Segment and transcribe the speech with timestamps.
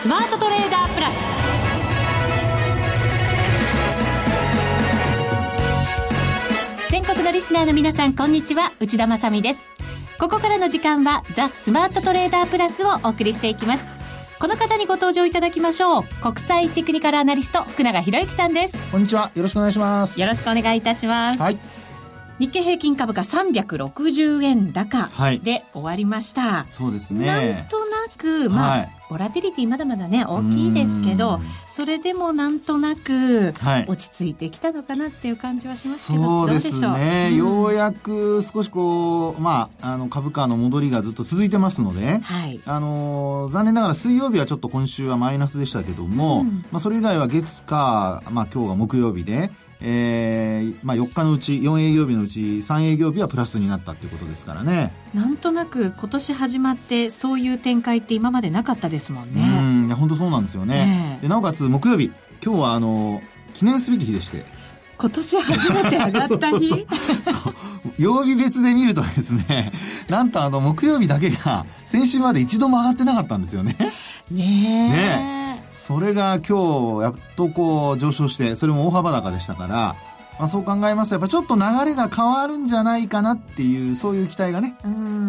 [0.00, 1.14] スマートトレーダープラス。
[6.90, 8.72] 全国のリスナーの皆さんこんにちは。
[8.80, 9.72] 内田まさです。
[10.18, 13.84] ここからの時間はザ・スマートトレーダープラスをお送りしていきます。
[14.38, 16.04] この方にご登場いただきましょう。
[16.22, 18.78] 国際テクニカルアナリスト福永博之さんです。
[18.90, 19.30] こんにちは。
[19.34, 20.18] よろしくお願いします。
[20.18, 21.42] よろしくお願いいたします。
[21.42, 21.58] はい。
[22.40, 25.10] 日経平均株価360円高
[25.42, 27.26] で終わりました、はい、そうですね。
[27.26, 28.90] なんとなくまあ、はい。
[29.10, 33.52] ボラティリティまだまだね、大きいですけど、それでもなんとなく、
[33.88, 49.50] 落ち着いてきたのかなっていう感じはしますけど、そうですね、うん、ようやく少しこう、まあ、あの、株価の戻りがずっと続いてますので、はい、あの、残念ながら水曜日はちょっと今週はマイナスでしたけども、うん、まあ、それ以外は月か、まあ、今日が木曜日で、
[49.82, 54.92] えーまあ、4日のうち4営業日のうち3営業日はプラスになったということですからね。
[55.14, 59.42] なんとなく今年始まってそういう展開って今までなかったですもんね。
[59.42, 62.12] うんいや本当そうなんですよね、でなおかつ木曜日
[62.44, 63.22] 今日はあの
[63.54, 64.44] 記念すべき日でして。
[64.98, 66.68] 今年初めて上がった日？
[67.24, 67.54] そう
[67.98, 69.72] 曜日別で見るとですね
[70.10, 73.76] なんとあの木曜日だけが先週まで一度も上がってなかったんですよね。
[74.30, 74.88] ねえ。
[74.90, 75.39] ね
[75.70, 79.96] それが今日やっとこう上昇してそれも大幅高でしたから、
[80.38, 84.76] まあ、そう考えますとやっぱちょっと流れが変わるんじゃないかなっていうそういう期待がね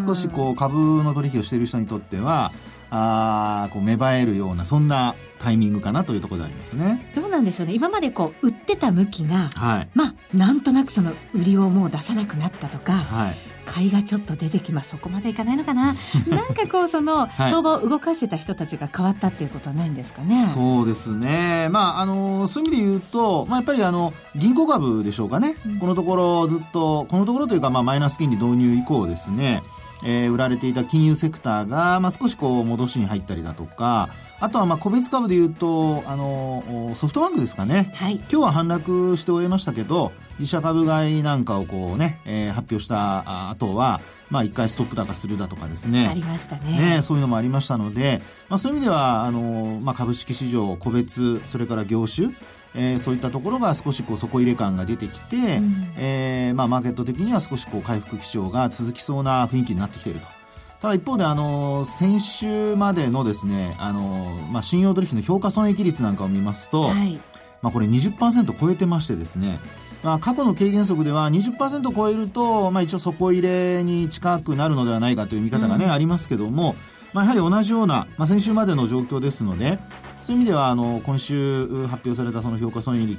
[0.05, 2.51] 少しこう株の取引をしている人にとっては
[2.89, 7.11] あこう芽生えるようなそんなタイミングかなというところでありますね。
[7.15, 7.73] どうなんでしょうね。
[7.73, 13.35] 今までこう売ってた向きが、はい、まあなんとなくその売りをもう出さなくなったとか、はい、
[13.71, 14.89] 買いがちょっと出てきます。
[14.89, 15.95] そこまでいかないのかな。
[16.27, 20.45] なんかこうその、相場を動かしてた人たちが変わったっていうことはないんですかね。
[20.45, 21.69] そうですね。
[21.71, 29.63] まああのそういう意味で言うと、まあ、やっぱりあの銀行株でしょうかね、うん、このところずっとこのところというか、まあ、マイナス金利導入以降ですね。
[30.03, 37.91] えー、売られていた金融セクターが、まあ、少しこう戻しに入ったりだとか、あとはまあ個別株でいうと、あの、ソフトバンクですかね。
[37.95, 46.07] はい、今日は反落して終えましたけど、自社株買いなんかをこうね、えー、発表した後は、まあ一回ストップ高するだとかですね。
[46.07, 46.97] ありましたね。
[46.97, 52.29] ねそういうのもありましたので、まあそういう意味では、あの、まあ株式市場、個別、それから業種、
[52.73, 60.27] えー、そういったところが少しこう底入れ感が出てきて、うん、えー、まあ、マーケット的には少しこう回復基調が続きそうな雰囲気になってきていると。
[60.81, 67.19] ただ一方で、あの、先週までのですね、あの、まあ、信用取引の評価損益率なんかを見ますと、はい、
[67.61, 69.59] まあ、これ20%超えてましてですね、
[70.03, 76.75] まあ、過去の軽減則では20%超えると、まあ、一応底入れに近くなるのではないかという見方がね、うん、ありますけども、
[77.13, 79.79] まあ、やはり同じような、まあ、先週までの状況ですので、
[80.21, 83.17] そういう意味では、あの、今週発表されたその評価損益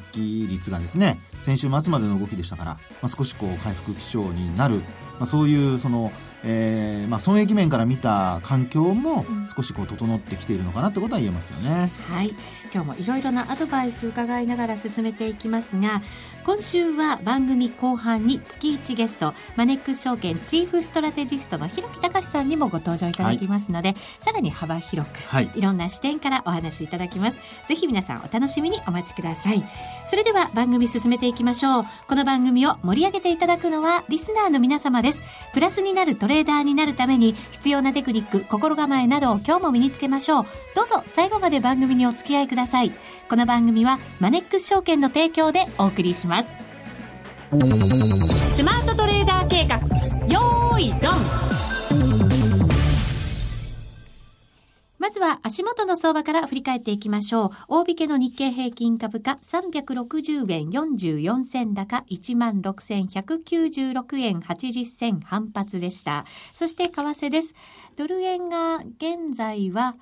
[0.49, 4.83] 率がですね、先週末までの動きでしたから、まあ、少しこう回復基調になる、ま
[5.21, 6.11] あ、そういうその、
[6.45, 11.93] えーまあ、損益面から見た環境も少しこう整ってきているのかなってことは言えますよね。
[12.11, 12.35] はい
[12.73, 16.01] 今日もいろいろなアドバイス伺いながら進めていきますが
[16.45, 27.41] 今週は番組後半に月1ゲストマネックス証券チーフストラテジストの広木隆さんにもご登場いただきますので、はい、さらに幅広く、はい、いろんな視点からお話しいただきます。
[27.69, 29.63] ぜひ皆さんお楽しみにお待ちください。
[30.05, 31.85] それでは番組進めていきましょう。
[32.09, 35.23] この番組を盛り上げていただくのはリスナーの皆様です。
[35.55, 40.47] プラスになるトレーダーになるために必要なテクニック心構えなどを今日も身につけましょう。
[40.75, 42.91] どうぞ最後まで番組にお付き合いくださいださい
[43.29, 46.49] この番組はマネックス証券の提供でお送りします
[48.55, 49.79] スマートトレーダー計画
[50.29, 51.13] よーいドン
[54.99, 57.51] まずは足元の相場から振り返っていきましょう。
[57.67, 66.25] 大引けの日経平均株価360円44銭高16,196円80銭反発でした。
[66.53, 67.57] そして為替です。
[67.97, 69.97] ドル円が現在は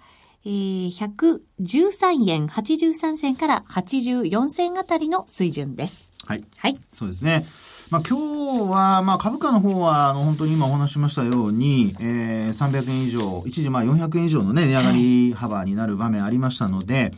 [0.45, 6.11] えー、113円83銭から84銭あたりの水準です。
[6.27, 6.45] はい。
[6.57, 6.77] はい。
[6.93, 7.45] そうですね。
[7.91, 17.13] まあ、今日は、まあ、株価の方は、あの、本当に今お話しましたように、えー、300円以上、一時まあ400円以上のね、値上がり幅になる場面ありましたので、はい、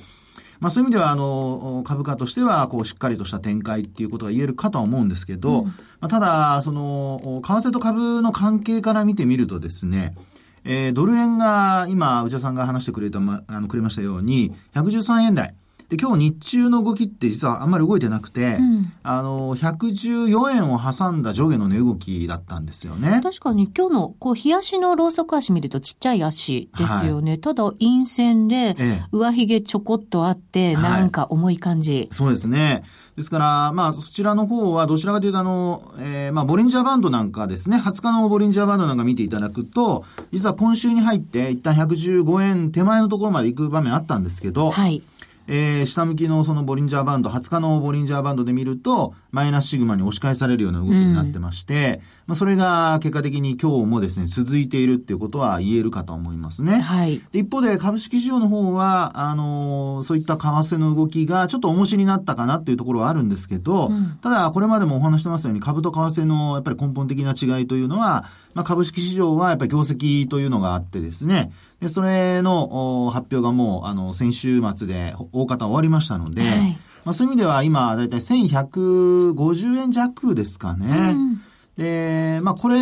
[0.60, 10.14] まあ、そういう意味では、あの、株価としては、こう、しっかりとした展開っていうことが言えるかとは思うんですけど、うん、まあ、ただ、その、為替と株の関係から見てみるとですね、
[10.64, 15.54] えー、ドル円が今、内田さんが話してくれた、ま、あの、くれましたように、113円台。
[15.92, 23.20] で、今日日中の動きって実はあんまり動いてなくて、うん、あの、114円を挟んだ上下の値動きだったんですよね。
[23.22, 27.32] 確かに今日の、こう、日足のローソク足見るとちっちゃい足ですよね。
[27.32, 28.74] はい、ただ、陰線で、
[29.12, 32.84] 上髭ちょこっとあって、なんか重い感じ、そうですね。
[33.16, 45.02] ですから、まあ、そちらの方は、どちらかというと、あの、えー、まあ、ボリンジャーバンドなんかですね、20日のボリンジャーバンドなんか見ていただくと、実は今週に入って、一旦115円手前のところまで行く場面あったんですけど、はい。
[45.48, 56.80] えー、下向きのそのボリンジャーバンド、20日のボリンジャーバンドで見ると、マイナスシグマに押し返されるような動きになってまして、うん、まあ、それが結果的に今日もですね、続いているっていうことは言えるかと思いますね。
[56.80, 57.20] はい。
[57.34, 68.24] 一方で株式市場の方は、あのー、そういった為替の動きがちょっと重しになったかなっていうところはあるんですけど、うん、ただこれまでもお話してますように株と為替のやっぱり根本的な違いというのは、
[68.54, 81.12] まあ、株式市場はやっぱり業績というのがあってですね、で、それの発表がもう、あの、先週末で大方終わりましたので、はい、まあ、そういう意味では今、だいたい1150円弱ですかね。
[81.14, 81.42] うん、
[81.76, 82.76] で、まあ、これ、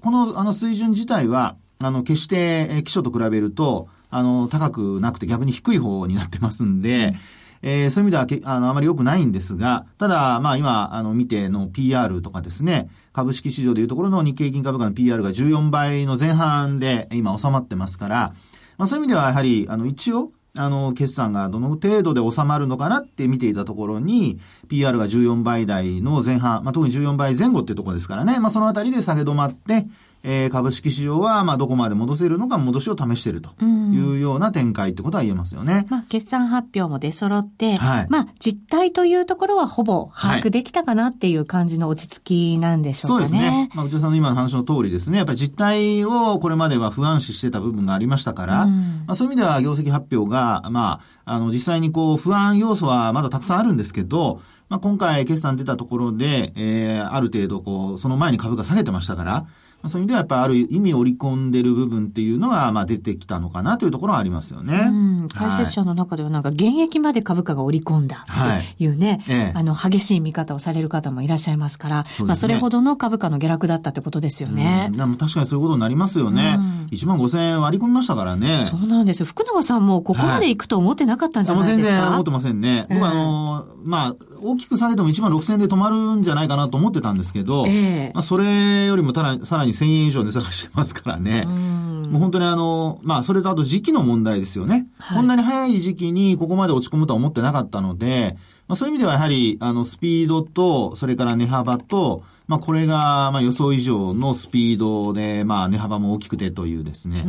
[0.00, 7.14] この、あの、水準自体は、あの、決して、基礎と比べると、あの、高くなくて逆に低い方になってますんで、うん。
[7.62, 18.34] えー、そういう意味ではあの、あまり良くないんですが、ただ、まあ今、あの、見ての PR とかですね、株式市場でいうところの日経金株価の PR が14倍の前半で今収まってますから、
[18.78, 24.38] まあそういう意味ではやはり、あの、一応、あの、決算がどの程度で収まるのかなって見ていたところに、
[24.68, 29.86] PR が14倍台の前半、まあ特に14倍前後っていうところですからね、まあそのあたりで下げ止まって、
[30.28, 35.86] えー、株式市場は、まあ、どこまで戻せるのか戻しを試しているというような展開ってことは言えますよね。
[35.88, 43.28] まあ、決算発表も出揃って、はい、まあ、実態というところはほぼ把握できたかなっていう感じの落ち着きなんでしょうかね。
[43.28, 43.70] そうですね。
[43.72, 45.18] まあ、内田さんの今の話の通りですね。
[45.18, 59.46] やっぱり実態をこれまでは不安視してた部分がありましたから、まあ、そういう意味では業績発表が、まあ、あの、実際にこう、不安要素はまだたくさんあるんですけど、まあ、今回決算出たところで、えー、ある程度こう、その前に株価下げてましたから、
[59.88, 64.86] そういう意味ではやっぱりある意味織り込んでる部分っていうのが、まあ出てきたのかなというところはありますよね。
[64.88, 64.90] う
[65.24, 65.28] ん。
[65.28, 74.90] 解説者の中ではなんか現役まで株価が織り込んだっていうね、はいええ、あの激しい見方をされる方もいらっしゃいますから、そ、ね、まあそれほどの株価の下落だったってことですよね。
[74.92, 76.56] うん、確かにそういうことになりますよね。
[76.58, 78.68] うん、1万5千円割り込みましたからね。
[78.70, 79.26] そうなんですよ。
[79.26, 82.86] 福永さんもここまで行くと思ってなかったんじゃないですか、はい、全然思ってませんね。
[82.88, 91.44] 僕はあの、まあ、大きく下げても1万6000円で止まるんじゃないかなと思ってたんですけど、えー、まあ、それよりもたらさらに1000円以上値下がりしてますからね。
[91.44, 94.86] もう本当にあの、まあ、それとあと時期の問題ですよね。
[94.98, 98.36] はい、こんなに早い時期にここまで落ち込むとは思ってなかったので、
[98.68, 107.24] まあ、そういう意味ではやはり、あの、スピードと、それから値幅と、まあ、これが、まあ、予想以上のスピードで、まあ、値幅も大きくてというですね、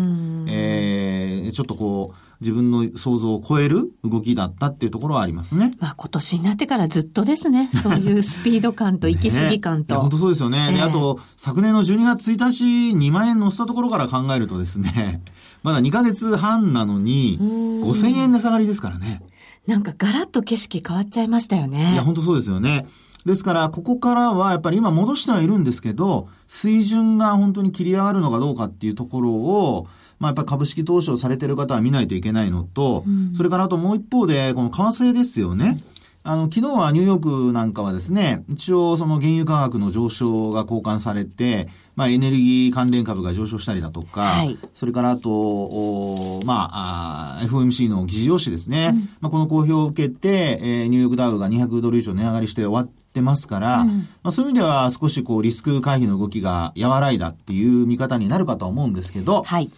[0.48, 5.72] えー、ちょっとこう、自分の想像を超える動きだったっていうところはありますね。
[5.80, 7.70] まあ今年になってからずっとですね。
[7.82, 9.96] そういうスピード感と行き過ぎ感と。
[9.96, 10.78] ね、本当そうですよね。
[10.78, 12.64] えー、あと、昨年の12月1日
[12.98, 15.22] 2万円乗せたところから考えるとですね、
[15.64, 19.22] まだ2ヶ月半なのに、5000円値下がりですからね。
[19.66, 21.94] なんかガラッと景色変わっちゃいましたよね。
[21.94, 22.86] いや、本当そうですよね。
[23.26, 29.88] ですから、ここからはやっぱり今戻してはいるんですけど、水準が本当に切り上がるのかどうかっていうところを、
[30.20, 35.78] まあ、やっぱり株式投資をされてる方は見ないといけないのと、うん、それからあともう一方で、この為替ですよね。
[36.24, 59.72] あの、昨日はニューヨークなんかはですね、一応その原油価格の上昇が交換されて、まあエネルギー関連株が上昇したりだとか、はい、それからあと、おまああ、FOMC の議事要旨ですね、うん、まあこの公表を受けて、えー、ニューヨークダウが200ドル以上値上がりして終わってますから、うん、まあそういう意味では少しこうリスク回避の動きが和らいだっていう見方になるかと思うんですけど、はい。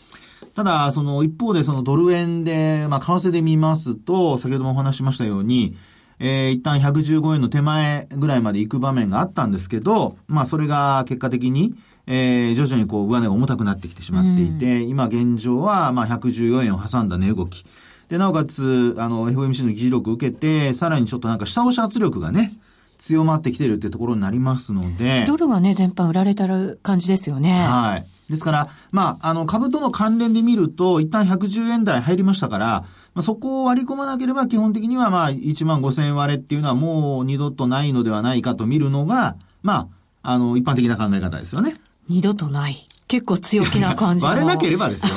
[0.56, 5.76] ただ、その一方でそのドル円で、まあ、為替で見ますと、先ほどもお話しましたように、
[6.20, 11.76] えー、一旦115円の手前ぐらいまで行く場面があったんですけど、まあ、それが結果的に、
[12.08, 17.66] えー、徐々にこう、上値が重たくなってきてしまっていて、うん、今現状は、まあ、114円を挟んだ値動き。
[18.10, 22.52] で、なおかつ、あの、FOMC の議事録を受けて、さらにちょっとなんか下押し圧力がね、
[23.00, 25.26] 強まってきてるっていうところになりますので。
[25.26, 27.52] ドルがね、全般売られてる感じですよね。
[27.52, 28.06] はい。
[28.30, 32.68] ですから、まあ、あの、株との関連で見ると、一旦110円台入りましたから、
[33.16, 39.90] まあ、そこを割り込まなければ基本的にはまあ、1万5千割れっていうのはもう二度とないのではないかと見るのが、ま
[40.24, 41.74] あ、あの、一般的な考え方ですよね。
[42.10, 42.88] 二度とない。
[43.08, 45.10] 結構強気な感じ割れなければですよ。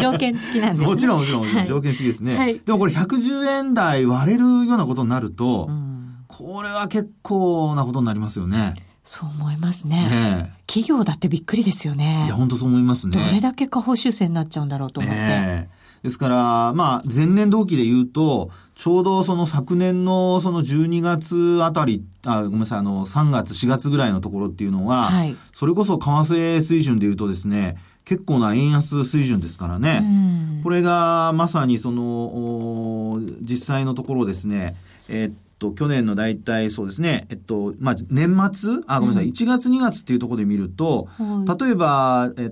[0.00, 0.86] 条件付きなんですね。
[0.86, 2.36] もちろんもちろん、はい、条件付きですね。
[2.36, 5.97] はい、でもこれ110円台割れるようなことになると、うん、
[6.28, 8.74] これは結構なことになりますよね。
[9.02, 10.08] そう思いますね。
[10.08, 12.24] ね企業だってびっくりですよね。
[12.26, 13.18] いや、本当そう思いますね。
[13.18, 15.18] どれだけ下方修正になっちゃうんだろうと思って。
[15.18, 15.70] ね
[16.02, 30.60] ですから、まあ、前年同期で言うと、ちょうどその昨年のその12月あたり、あ、ごめんなさい、あの、3月、4月ぐらいのところっていうのは、はい、それこそ為替水準で言うとですね、結構な円安水準ですからね。
[30.62, 34.76] これがまさにその、実際のところですね、
[35.08, 42.50] えっと、去年の大体そうですね、えっと、まあ、年末あ、ごめんなさい、1月2月っていうところで見ると、はい例えば、えっ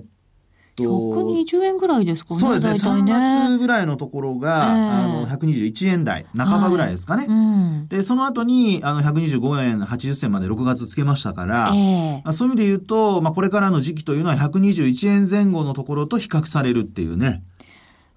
[0.75, 2.39] と、120円ぐらいですかね。
[2.39, 3.49] そうですね、3大体ね。
[3.49, 7.25] 月ぐらいのところが、ええあの、121円台、半ばぐらいですかね。
[7.27, 7.87] うん。
[7.87, 17.43] で、その後に、あの、125円80銭まで6月つけましたから、ええまあそういう意味で言うと、まあ、これからの時期というのは121円前後のところと比較されるっていうね、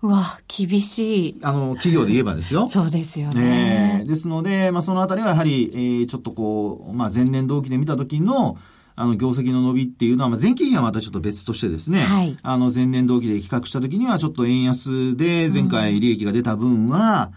[0.03, 1.41] うわ、厳しい。
[1.43, 2.69] あの、企業で言えばですよ。
[2.71, 4.09] そうですよえねえ。
[4.09, 8.57] ですので、まあ、そのあたりはやはり、えーちょっとこう、まあ、前年同期で見た時の、
[8.97, 17.31] あの、業績の伸びっていうのは、まあ、前期比はまたちょっと別としてですね、はいあの、前年同期で比較した時には、ちょっと円安で前回利益が出た分は、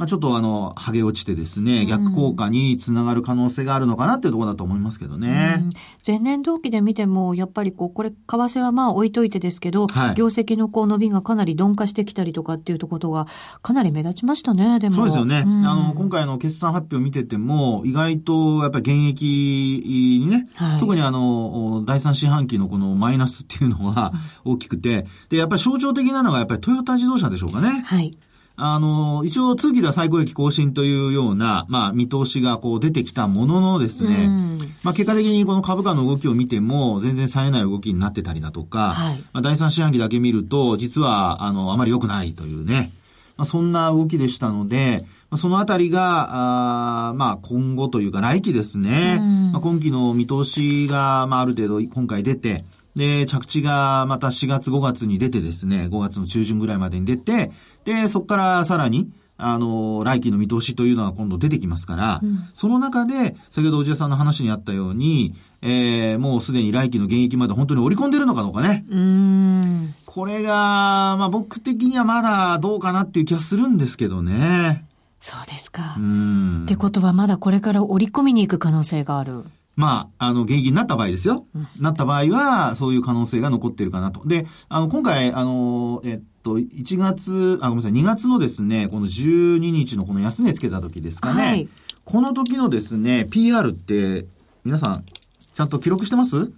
[0.00, 5.58] まあ、ちょっとあの、剥げ落ちてですね、逆効果につながる可能性があるのかなっていうところだと思いますけどね。
[5.62, 5.70] うん
[6.06, 13.26] 前年同期で見ても、やっぱりこう、これ、為替はまあ置いといてですけど、はい業績のこう伸びがかなり鈍化してきたりとかっていうとことが、
[13.60, 14.94] かなり目立ちましたね、でも。
[14.94, 15.44] そうですよね。
[15.44, 24.14] んあの、今回の決算発表を見てても、意外とやっぱり現役にね、はい特にあの、第三四半期のこのマイナスっていうのは
[24.46, 27.82] 大きくて、で、やっぱり象徴的なのがやっぱりトヨタ自動車でしょうかね。
[27.84, 28.16] はい。
[28.62, 34.58] あの、一応通期では最高益更新というような、まあ見通しがこう出てきたもののですね、うん。
[34.82, 39.24] まあ結果的にこの株価の動きを見ても全然冴えない動きになってたりだとか、はい。
[39.32, 42.92] まあ第三四半期だけ見ると実はあの、あまり良くないというね、
[43.36, 49.52] まあそんな動きでしたので、まあそのあたりが、あーまあ今後というか来期ですね、うん。
[49.52, 52.64] まあ今期の見通しが、まあある程度今回出て、
[52.96, 57.50] で、着地がまた4月5月に出てですね、5月の中旬ぐらいまでに出て、
[57.84, 59.10] で、そこからさらに、
[59.42, 62.20] あの、来期の見通しというのが今度出てきますから、
[62.52, 68.84] その中で、先ほど内田さんの話にあったように、えー、もうすでに来期の現役まで本当に織り込んでるのかどうかね。
[68.88, 69.94] うーん。
[70.06, 74.86] これが、まあ僕的にはまだどうかなっていう気がするんですけどね。
[75.20, 75.96] そうですか。
[75.98, 76.00] う。
[76.00, 76.76] んって。
[76.76, 79.44] ことはまだこれから織り込みに行く可能性がある。
[79.76, 81.46] まあ、あの、現役になった場合ですよ。
[81.78, 84.26] なった場合は、そういう可能性が残っているかなと。
[84.26, 91.42] で、あの、今回、あの、えっと、1月、あ、ごめんなさい、2月のですね、この12日のこの安値つけた時ですかね。
[91.42, 91.68] はい
[92.02, 94.26] この時のですね、PR って、
[94.64, 95.04] 皆さん、
[95.52, 96.50] ちゃんと記録してます？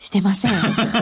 [0.00, 0.52] してません。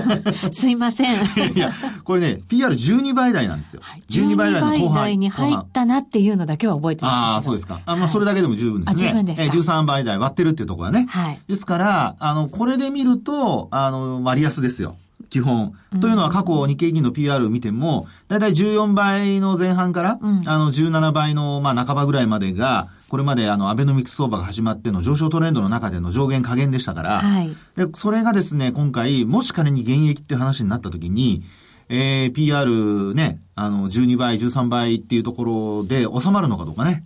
[0.52, 1.14] すいません。
[1.55, 3.81] いや、これね、PR12 倍台なんですよ。
[4.11, 7.33] 12倍の後半台に入ったなっていうのだけは覚えてましたけど。
[7.35, 7.78] ああ、そうですか。
[7.87, 9.09] あまあ、それだけでも十分ですね。
[9.09, 11.07] あ十分ですかえー13倍台割ってるっていうところはね。
[11.09, 11.40] はい。
[11.47, 14.97] ですから、あの、これで見ると、あの、割安ですよ。
[15.29, 15.75] 基本。
[16.01, 27.57] というのは過去日経平均の PR を見ても、だいたい14倍の前半から、うんあの、17倍の、まあ、半ばぐらいまでが、これまであの、アベノミクス相場が始まっての上昇トレンドの中での上限下限でしたから、はい。
[27.77, 31.45] で、それがですね、今回、もし仮に現役っていう話になった時に、
[31.91, 37.03] えー、PR ね、あの、12倍、13倍っていうところで収まるのかどうかね。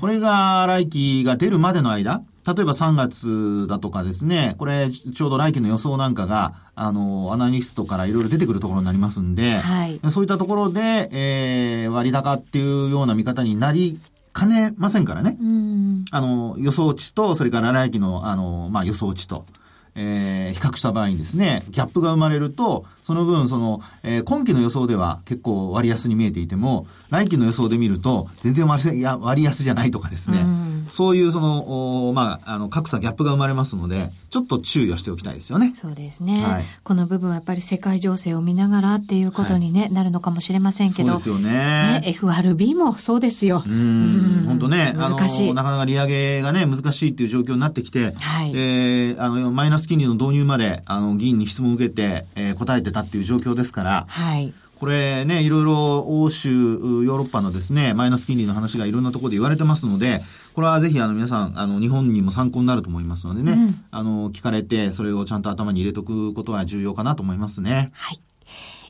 [0.00, 13.98] これが来期が出るまでの間、例えば3月だとかですね、これちょうど来期の予想なんかが、あの、アナリストからいろいろ出てくるところになりますんで、はいそういったところで、えー、割高っていうような見方になり
[14.32, 15.36] かねませんからね。
[15.40, 16.04] うん。
[16.10, 19.46] あの、予想値と、それから来期の、あの、まあ、予想値と、
[19.94, 30.84] えー、比較した場合にですね、ギャップが生まれると、その分、その、えー今期の予想では結構割安に見えていても、来期の予想で見ると、全然割安割安じゃないとかですね、うん。
[30.88, 35.72] そういうその、おまあ、あの、格差、ギャップが生まれますので、ちょっと注意をしておきたいですよね。
[35.74, 36.64] そうですね、はい。
[36.82, 42.00] この部分はやっぱり世界情勢を見ながらっていうことに、ねなるのかもしれませんけど、そうですよね。
[42.00, 43.62] ね、FRB もそうですよ。
[43.64, 45.54] うーん、本当ね、難しい。
[45.54, 48.52] なかなか利上げがね、難しいっていう状況になってきて、はい。
[48.54, 54.52] えーあの、マイナス金利の導入まで、あの、議員に質問を受けて、えー答えてたっていう状況ですから、はい。
[54.78, 60.20] これね、いろいろ欧州、ヨーロッパのですね、マイナス金利の話がいろんなところで言われてますので、
[60.54, 67.90] これはぜひあの皆さん、あの、日本にも参考になると思いますのでね、うんあの、聞かれて、それをちゃんと頭に入れとくことが重要かなと思いますね。
[67.94, 68.20] はい。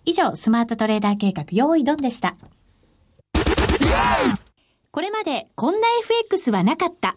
[0.04, 2.36] 以上、スマートトレーダー計画、用意ドンでした。
[4.90, 7.16] これまでこんな FX はなかった。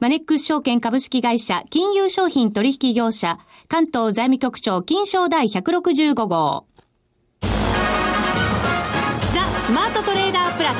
[0.00, 6.66] マネックス証券株式会社金融商品取引業者関東財務局長金賞第165号。
[7.40, 7.48] ザ・
[9.64, 10.78] スマートトレーダープラス。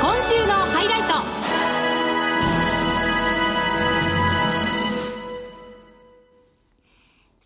[0.00, 1.02] 今週のハイライ
[1.38, 1.43] ト。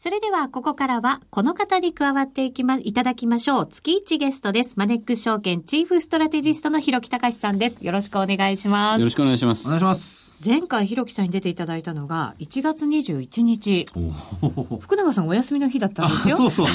[0.01, 3.67] それでは、ここからは、この方に加わっていきま、いただきましょう。
[3.67, 4.75] 月1ゲストです。
[4.77, 7.85] マネックス証券チーフストラテジストの広木隆さんです。
[7.85, 9.01] よろしくお願いします。
[9.01, 9.67] よろしくお願いします。
[9.67, 10.49] お願いします。
[10.49, 13.87] 前回、広木さんに出ていただいたのが、1月21日。
[14.79, 16.37] 福永さんお休みの日だったんですよ。
[16.37, 16.67] そうそう。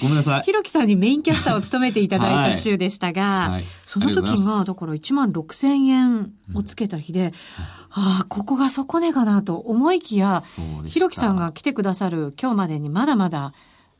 [0.00, 0.42] ごめんなさい。
[0.48, 7.32] 広木さんにメインキャスターを務めていただいた週でしたが、はいはい、その時が、だから1万6千円をつけた日で、うん。
[7.90, 10.42] ああ、ここが底値かなと思いきや、
[10.84, 13.52] ひろきさんが来てくださる今日までにまだまだ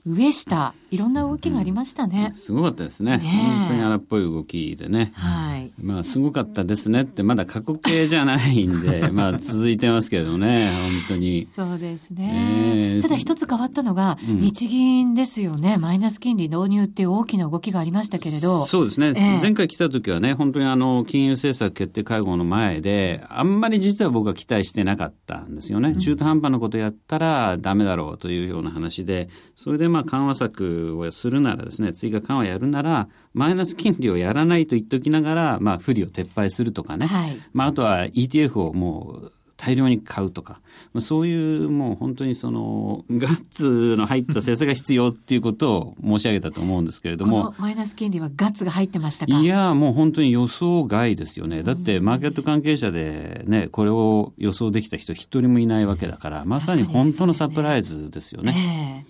[0.07, 2.29] 上下、いろんな動きがありましたね。
[2.31, 3.17] うん、すごかったですね。
[3.17, 3.25] ね
[3.59, 5.13] 本当に荒っぽい動きでね。
[5.15, 5.73] はい。
[5.81, 11.47] まあ、すごかったですねって、まだ過去形じゃないんで、 まあ、続いてますけどね、本当に。
[11.47, 12.95] そうですね。
[12.97, 18.67] えー、ただ一つ変わったのが、日銀ですよね、マイナス金利導入っていう大きな動きがありましたけれど。
[18.67, 19.15] そうですね。
[19.17, 25.97] えー、前回来た時はね、本当にあの、金融政策決定会合の前で、あんまり実は僕は期待してなかったんですよね。
[25.97, 40.61] 中途半端なことやったらダメだろうというような話で、それでまあ緩和策をするならですね、追加緩和やるなら、マイナス金利をやらないと言っておきながら、まあ、不利を撤廃するとかね、はい、まあ、あとは ETF をもう大量に買うとか、
[40.93, 47.55] まあ、そういうもう本当にそのガッツの入った政策が必要っていうことを申し上げたと思うんですけれども。
[47.57, 49.39] マイナス金利はガッツが入ってましたか？
[49.39, 51.63] いやもう本当に予想外ですよね。
[51.63, 59.07] だってマーケット関係者でねこれを予想できた人一人もいないわけだからまさに本当のサプライズですよね。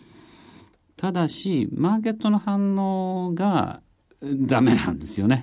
[0.96, 3.82] ただし、マーケットの反応が
[4.22, 5.42] ダメなんですよね。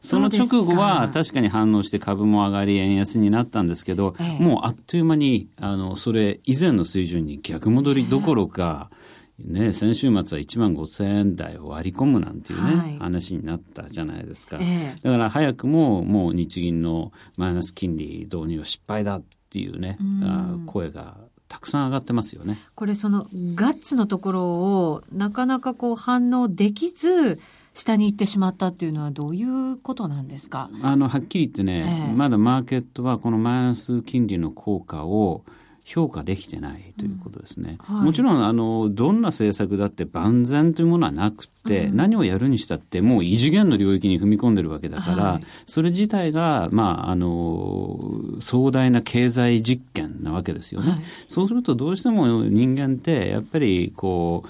[0.00, 8.90] その直後は確かに反応して株も上がり円安になったんですけど、ええ、もうあっという間にあのそれ以前の水準に逆戻りどころか、
[9.38, 19.98] ね、先週末は1万5000円台を割り込むなんていうね、はい、話になったじゃないですか、え、だから早くももう日銀のマイナス金利導入は失敗だっていうね、
[20.62, 21.16] う声が
[21.50, 22.58] たくさん上がってますよね。
[22.76, 27.40] これそのガッツのところをなかなかこう反応できず
[27.74, 30.70] 下に行ってしまったっていうのはどういうことなんですか？
[30.80, 35.44] あのはっきり言ってね、えー、まだマーケットはこのマイナス金利の効果を
[35.92, 37.78] 評価できてないということですね。
[37.88, 37.96] うん。
[37.96, 47.98] はい、もちろんあのどんな政策だって万全というものはなくて、うん、何をやるにしたってもう異次元の領域に踏み込んでるわけだから、はい、それ自体がまああの
[48.38, 50.90] 壮大な経済実験なわけですよね。
[50.92, 54.48] はい、そうするとどうしても人間ってやっぱりこう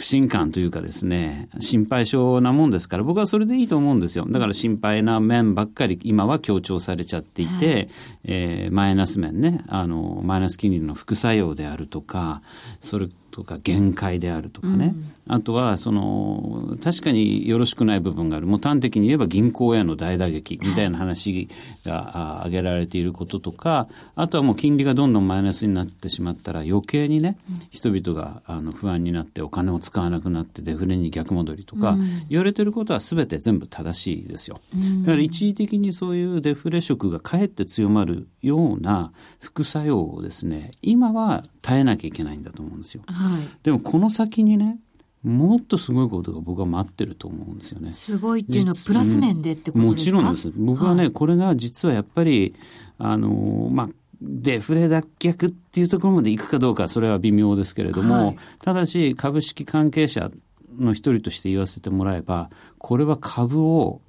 [0.00, 4.24] 不信感というかですね、心配性なもんですから、僕はそれでいいと思うんですよ。
[4.26, 7.88] だから心配な面ばっかり今は強調されちゃっていて、はい、
[8.24, 12.40] えー、マイナス面ね、あの、マイナス金利の副作用であるとか、
[12.80, 14.94] それとか限界であるとかね、
[15.26, 18.46] うん、あとはその確かによろしくない部分がある。
[18.46, 21.48] もう端的に言えば銀行への大打撃みたいな話
[21.84, 31.96] が挙げられていることとかあとはもう金利がどんどんマイナスになってしまったら余計にね、うん、人々があの不安になってお金を使わなくなってデフレに逆戻りとか、
[32.28, 34.60] 言われてることは全て全部正しいですよ。
[35.02, 43.02] だから一時的にそういうデフレ色がかえって強まるような副作用をですね今は耐えなきゃいけないんだと思うんですよ。
[43.24, 44.78] はい、でもこの先にね
[45.22, 47.90] もっとすごいことが僕は待ってると思うんですよね。
[47.90, 50.52] すごいっていうのはプラス面でってことですか、うん、もちろんです。
[50.56, 52.54] 僕はね、はい、これが実はやっぱり、
[52.96, 53.88] あの、まあ、
[54.22, 60.30] デフレ脱却っていうところまでいくかどうか、それは微妙ですけれども、はい、ただし株式関係者
[60.78, 64.00] の一人として言わせてもらえば、これは株を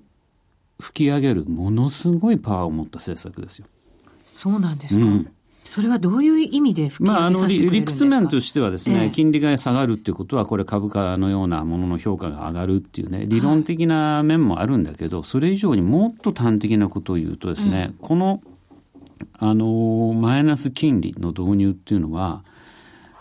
[0.80, 3.68] 吹き上げるものすごいパワーを持った政策ですよ。
[4.24, 5.04] そうなんですか？
[5.04, 5.32] うん
[5.64, 18.42] それはどういう意味で吹き上げさせてくれるんですか、まあ、あの理屈面としてはですね、えー、金利が下がるっていうことは、これ株価のようなものの評価が上がるっていうね、理論的な面もあるんだけど、それ以上にもっと端的なことを言うとですね、うん、この
[19.38, 22.44] あの、マイナス金利の導入っていうのは、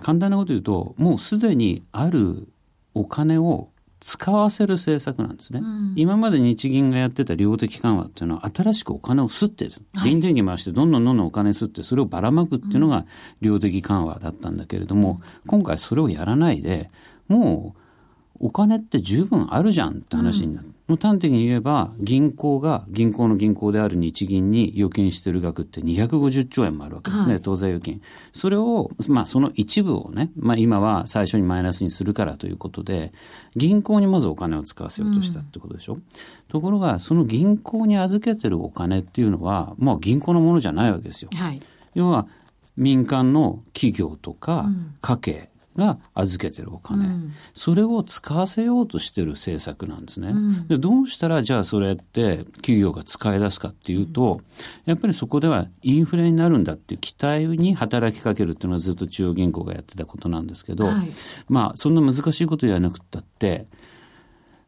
[0.03, 2.49] 簡単なこと言うと、もうすでにある
[2.95, 3.69] お金を
[4.01, 13.05] 使わせる政策なんですね、うん、今まで日銀がやってた量的緩和っていうのは新しくお金を吸ってる、はい、電気回してどんどんどんどんお金吸ってそれをばらまくっていうのが
[13.43, 16.91] 量的緩和だったんだけれども、うん、今回それをやらないで
[17.29, 17.80] もう
[18.41, 28.01] お金って十分あるじゃんって話になって、もう端的に言えば、銀行が、銀行の銀行である日銀に預金してる額って250兆円もあるわけですね、はい、当座預金。
[28.33, 33.13] それを、まあその一部をね、まあ今は最初にマイナスにするからということで、
[33.55, 35.95] 銀行にまずお金を使わせようとしたってことでしょ。
[35.95, 36.03] うん、
[36.49, 41.31] ところが、その銀行に預けてるお金っていうのは、もう銀行のものじゃないわけですよ。
[41.35, 41.61] はい、
[41.95, 42.27] 要は、
[42.77, 44.71] 民間の企業とか
[45.03, 45.50] 家計、
[45.81, 54.43] が預けてるお金、うん、それを使わせようとしてる政策なんですね、うん、でどうしたらじゃあそれって企業が使い出すかっていうと、
[54.85, 61.11] やっぱりそこではインフレになるんだっていう期待に働きかけるっていうのはずっと中央銀行がやってたことなんですけど、はい、
[61.49, 63.67] まあそんな難しいことやらなくったって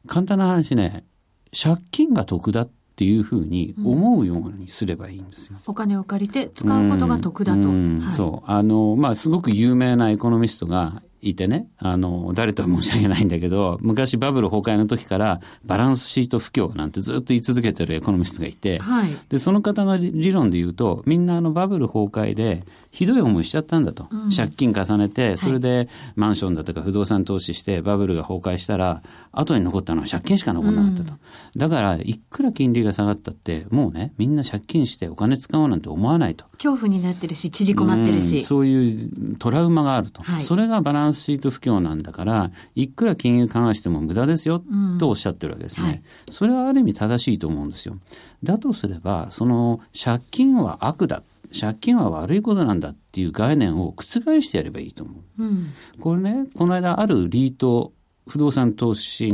[0.06, 1.04] 簡単な話ね
[1.52, 5.56] 借金が得だってっていうふうに思うようにすればいいんですよ。
[5.66, 7.68] お金を借りて使うことが得だと。
[7.68, 8.50] はい、そう。
[8.50, 24.08] あの、まあ、すごく有名なエコノミストがいてね、あの、誰とは申し訳ないんだけど、昔バブル崩壊の時からバランスシート不況なんてずっと言い続けてるエコノミストがいて、はい、で、その方の理論で言うと、みんなあのバブル崩壊でひどい思いしちゃったんだと。
[24.10, 31.12] うん、借金重ねて、それでマンションだとか不動産投資してバブルが崩壊したら、後に残ったのは借金しか残らなかったと。
[31.12, 31.18] うん、
[31.56, 36.46] だから、いくら金利が下がったって、もうね、みんな借金してお金使おうなんて思わないと。
[36.54, 38.36] 恐怖になってるし、縮こまってるし。
[38.36, 40.22] うん、そういうトラウマがあると。
[40.22, 44.62] はい、それがバランスシート不況なんだから、いくら金融緩和しても無駄ですよ、
[44.98, 46.02] とおっしゃってるわけですね、はい。
[46.30, 47.98] それはある意味正しいと思うんですよ。
[48.42, 51.22] だとすれば、その借金は悪だ。
[51.58, 55.42] 借金は悪いことなんだっていう概念を覆してやればいいと思う。
[55.42, 55.70] うん、
[56.00, 57.92] これね、この間あるリート、
[58.26, 59.32] 不動産投資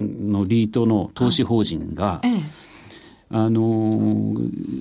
[0.00, 2.40] のリートの投資法人が、ええ
[3.30, 4.36] あの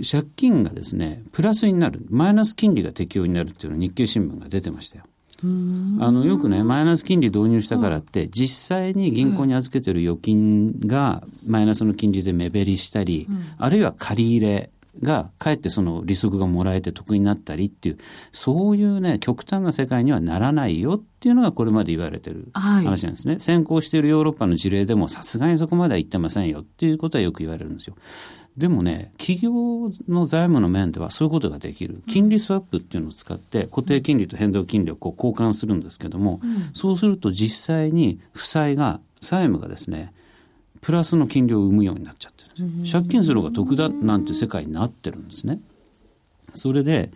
[0.09, 5.05] 借金がですねプラスになるマイナス金利が適用になるっていうのを日経新聞が出てましたよ。
[5.43, 13.27] あのよくねマイナス金利導入したからって、実際に銀行に預けてる預金がマイナスの金利で目減りしたり、
[13.57, 14.69] あるいは借り入れ
[15.01, 17.97] がかえってその利息がもらえて得になったりっていう
[18.31, 27.95] そういうね極端な世界にはならないよっていうのがこれまで言われてる話なんですね、はい、先行しているヨーロッパの事例でもさすがにそこまでは言ってませんよっていうことはよく言われるんですよ
[28.57, 29.51] でもね企業
[30.07, 32.01] の財務の面ではそういうことができる。
[32.07, 40.13] 金利スワップっていうのを使って固定金利と変動金利をこう交換するんですけども、うん、そうすると実際に負債が債務がですね
[40.81, 45.59] プラスの金利を生むようになっちゃってる借金する方が得だなんて世界になってるんですね。
[46.53, 47.11] それで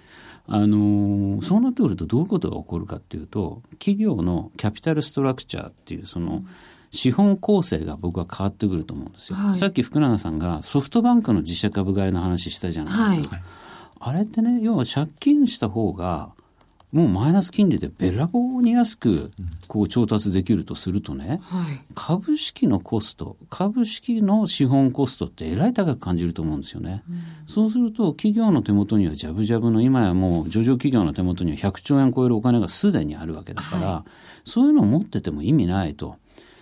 [0.47, 6.43] あのそうなってくるとどういうことが起こるかっていうと企業のキャピタルストラクチャーっていうその
[6.91, 9.37] 資本構成が僕は変わってくると思うんですよ。
[9.37, 13.35] はい、さっき福永さんがソフトバンクの自社株買いの話したじゃないですか。
[13.35, 13.43] はい、
[13.99, 16.31] あれってね要は借金した方が
[16.93, 19.31] もうマイナス金利でべらぼうに安く
[19.67, 27.03] こう調達できるとするとね、はい、株式のコスト、株式の資本コストってえらい高く感じると思うんですよね。
[27.09, 36.15] うん、そうすると企業の手元にはジャブジャブの今やもう上場企業の手元には100兆円超えるお金がすでにあるわけだから、はい、そういうのを持ってても意味ないと。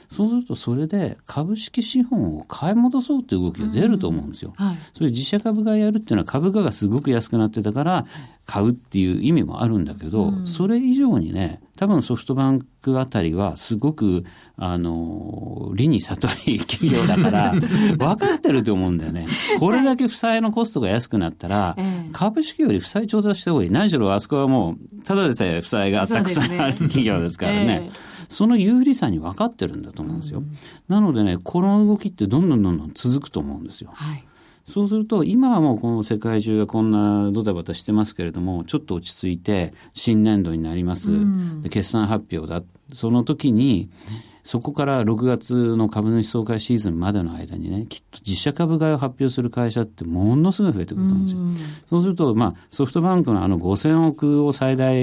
[0.09, 4.53] そうするとそれで株式資本を買い戻そうという動きが出ると思うんですよ。
[4.57, 8.05] うんはい、それ自社株買いやるっていうのは株価がすごく安くなってたから
[8.45, 14.23] 買うっていう意味もあるんだけど、うん、それ以上にね多分ソフトバンクあたりはすごく
[14.55, 17.51] あの理に悟り企業だから
[17.97, 19.27] 分かってると思うんだよね。
[19.59, 21.75] これだけ負債のコストが安くなったら、
[22.13, 23.71] 株式より負債調達した方がいい。
[23.71, 27.89] 何しろあそこはもうただでさえ負債がたくさんある企業ですからね。
[28.29, 30.39] その有利さに分かってるんだと思うんですよ。
[30.39, 30.55] うん、
[30.87, 33.91] なのでね、この動きってどんどんどんどん続くと思うんですよ。
[33.93, 34.23] はい
[34.67, 41.11] そうすると、今はもうこの世界中がこんなドタバタしてますけれども、ちょっと落ち着いて、新年度になります。
[41.11, 42.63] うん、決算発表だ。
[42.91, 43.89] その時に、
[44.45, 51.41] そこから6月の株主総会シーズンまでの間にね、きっと自社株買いを発表する会社ってものすごい増えてくると思うんですよ。
[51.41, 54.95] うそうすると、まあ、ソフトバンクのあの5000億を最大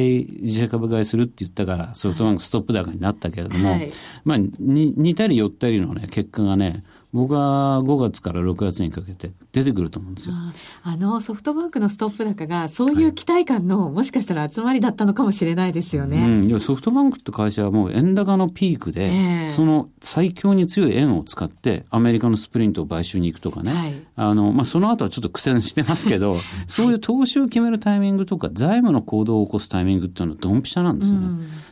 [0.42, 3.90] 自社株買いするって言ったから、ソフトバンクストップ高になったけれども、はい、
[4.24, 10.34] まあ、に似たり寄ったりのね、結果がね、僕は5月から6月にかけて出てくると思うんですよ。
[10.82, 16.24] あのソフトバンクのストップ高がそういう期待感の、はい、もしかしたら集まりだったのかもしれないですよね。
[16.24, 31.28] うん、いやソフトバンクって会社はもう円高のピークで、えー、その最強に強い円を使ってアメリカのスプリントを買収に行くとかね、はい、あのまあ、その後はちょっと苦戦してますけど、 そういう投資を決めるタイミングとか財務の行動を起こすタイミングっていうのはドンピシャなんですよね。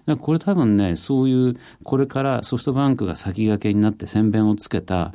[0.07, 5.15] うん、これ多分ねそういうこれからソフトバンクが先駆けになって宣伝をつけた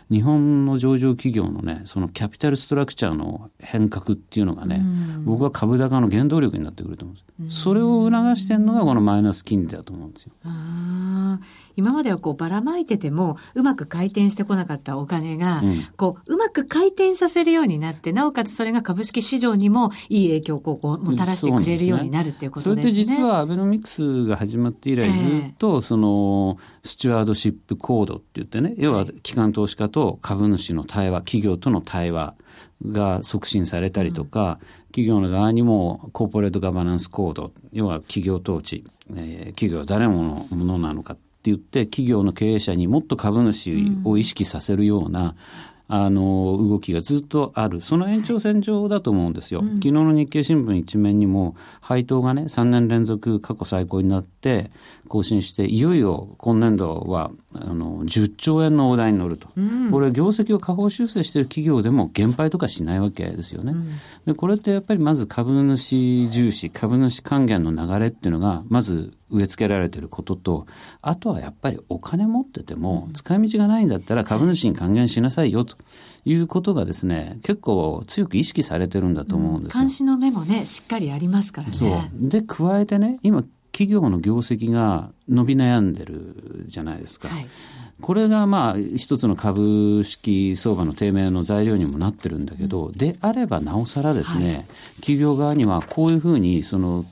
[0.11, 4.81] 日本の上場企業のね、そのキャピタルストラクチャーの変革っていうのがね、
[5.23, 7.61] 僕は株高の原動力になってくると思うんです。
[7.61, 10.33] それを促してるのがこのマイナス金利だと思うんですよ。
[11.77, 22.91] 今まではこうばらまいててもうまく回転してこなかったお金が、うん、こううまく回転させるようになってなおかつそれが株式市場にもいい影響をこうもたらしてくれるようになるっていうことですね。
[22.91, 32.35] それって実はアベノミクスが始まって以来ずっとそのスチュワードシップコードって言ってね、要は機関投資家と株主の対話、企業との対話
[32.87, 38.83] が促進されたりとか、うん、企業の側にもコーポレートガバナンスコード、要は企業統治、
[39.15, 45.35] えー、企業は誰ものものなのかって言って、企業の経営者にもっと株主を意識させるような、
[45.93, 54.71] あの動きがずっとある、その延長線上だと思うんですよ、うん、昨日の日経新聞一面にも、配当がね、3年連続過去最高になって、
[55.09, 63.73] 更新して、いよいよ今年度はあの10兆円の大台に乗ると、うん、これ、業績を下方修正している企業でも減配とかしないわけですよね。
[63.73, 63.89] うん、
[64.25, 70.65] でこれってやっぱりまず株主重視、株主還元の流れっていうのが、まず植え付けられてることと、
[71.01, 75.77] あとはやっぱりお金持ってても、使い道がないんだったら株主に還元しなさいよと
[76.25, 79.79] いうことがですね、結構強く意識されてるんだと思うんですよ。
[79.79, 81.73] 監視の目もね、しっかりありますからね。
[81.73, 82.29] そう。
[82.29, 87.29] で、加えてね、今、企業の業績が伸び悩んでるじゃないですか。
[87.29, 87.47] はい
[88.01, 94.65] これがまあ一つの株式相場の低迷の材料にもなってるんだけど、であればなおさらですね、はい、
[94.95, 97.05] 企業側にはこういうふうにその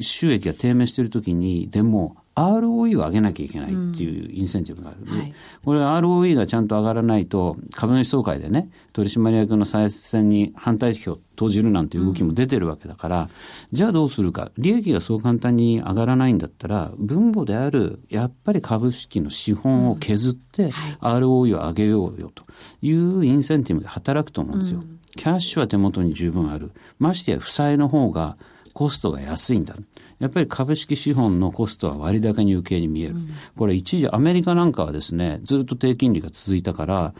[0.00, 13.28] 収益が低迷しているときに、でも ROE を上げなきゃいけないっていうインセンティブがある、うんはい、これ ROE がちゃんと上がらないと株主総会でね取締役の再選に反対票を投じるなんていう動きも出てるわけだから、うん、
[13.72, 14.50] じゃあどうするか。
[14.56, 20.70] 利益がそう簡単に上がらないんだったら分母であるやっぱり株式の資本を削って
[21.00, 22.44] ROE を上げようよと。
[22.82, 24.80] いうインセンティブが働くと思うんですよ。
[24.80, 26.72] うん、キャッシュは手元に十分ある。
[26.98, 28.36] ましてや負債の方が
[28.78, 29.74] コストが安いんだ。
[30.20, 33.16] やっぱり株式資本のコストは割高に受けに見える。
[33.56, 37.12] これ一時アメリカなんかはですね、ずっと低金利が続いたから、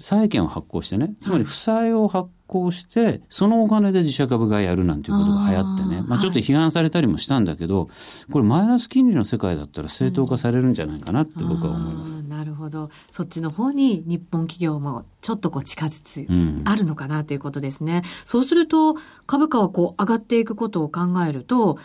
[0.00, 7.90] 債券を発行してね、つまり負債を発行して、そのお金で自社株買いやるなんていうことが流行ってね、まあちょっと批判されたりもしたんだけど、
[8.32, 12.20] これマイナス金利の世界だったら正当化されるんじゃないかなって僕は思います。
[12.20, 12.90] うん、なるほど。
[13.10, 16.26] そっちの方に日本企業もちょっとこう近づつ、
[16.64, 18.02] あるのかなということですね。
[18.24, 21.78] そうすると、株価はこう上がっていくことを考えると、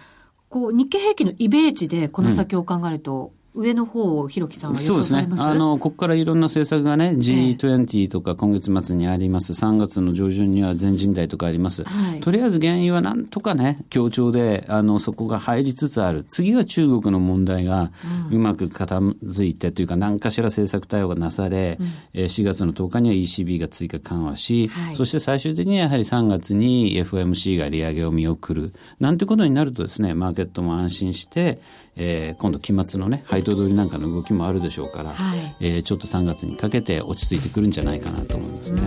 [0.47, 5.43] こう日経平均のイベージでこの先を考えると、うん上の方を弘樹さんは予想されます？
[5.43, 5.63] そうですね。
[5.63, 9.53] あの、ここからいろんな政策がね、G20 とか今月末にあります。
[9.53, 11.83] 3月の上旬には全人代とかあります。
[11.83, 16.23] はい、とりあえず原因はなんとかね、協調で、あの、そこが入りつつある。
[16.25, 17.91] 次は中国の問題が
[18.31, 21.77] うまく片付いてというか、何かしら政策対応がなされ、
[22.13, 28.73] うん、4月の10日には ECB が追加緩和し、はい、そして最終的にはやはり3月に FMC が利上げを見送る。
[28.99, 31.61] なんてことになるとですね、マーケットも安心して、
[31.97, 38.81] えー、今度期末のね配当通りなんかの動きもあるでしょうから、はい、えー、ちょっと3月にかけて落ち着いてくるんじゃないかなと思いますね。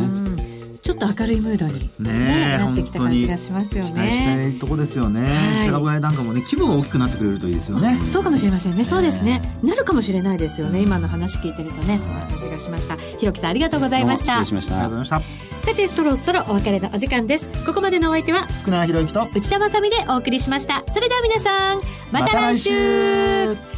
[0.82, 3.90] ちょっと明るいムードに、ね、なってきた感じがしますよね。
[3.90, 5.28] 期待したいとこですよね。
[5.66, 8.00] 下小屋なんかもね規模が大きくなってくれるといいですよね。
[8.06, 8.84] そうかもしれませんね。
[8.84, 9.42] そうですね。
[9.62, 10.80] なるかもしれないですよね。
[10.80, 12.96] 今の話聞いてるとね、そんな感じがしました。
[12.96, 14.32] ひろきさんありがとうございました。
[14.32, 14.74] 失礼しました。
[14.74, 15.48] ありがとうございました。
[15.68, 23.77] さてそろそろお別れのお時間ですここまでのお相手は福永博之と内田まさでお送りしましたそれでは皆さんまた来週ま、